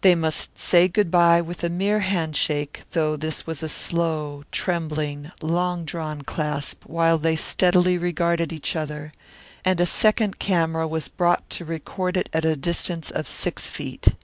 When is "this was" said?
3.16-3.62